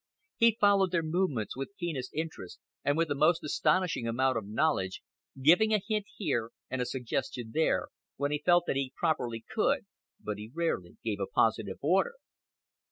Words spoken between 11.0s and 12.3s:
gave a positive order.